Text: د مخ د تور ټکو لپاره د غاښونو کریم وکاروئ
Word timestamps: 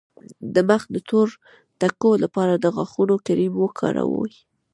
د 0.53 0.55
مخ 0.69 0.81
د 0.93 0.97
تور 1.09 1.27
ټکو 1.79 2.11
لپاره 2.23 2.53
د 2.57 2.65
غاښونو 2.75 3.15
کریم 3.27 3.53
وکاروئ 3.57 4.33